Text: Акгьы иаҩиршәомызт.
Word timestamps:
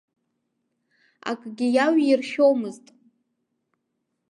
Акгьы 1.29 1.67
иаҩиршәомызт. 1.75 2.85